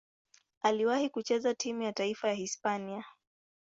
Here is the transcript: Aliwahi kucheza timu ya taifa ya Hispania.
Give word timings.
Aliwahi 0.61 1.09
kucheza 1.09 1.55
timu 1.55 1.81
ya 1.81 1.93
taifa 1.93 2.27
ya 2.27 2.33
Hispania. 2.33 3.05